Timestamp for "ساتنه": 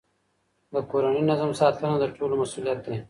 1.59-1.95